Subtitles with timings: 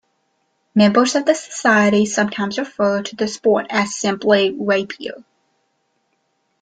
[0.73, 5.23] Members of the society sometimes refer to the sport as simply rapier.